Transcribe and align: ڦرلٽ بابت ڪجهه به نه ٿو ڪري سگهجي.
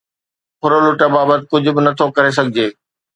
ڦرلٽ 0.69 1.01
بابت 1.15 1.41
ڪجهه 1.51 1.73
به 1.75 1.81
نه 1.87 1.91
ٿو 1.99 2.05
ڪري 2.17 2.31
سگهجي. 2.37 2.67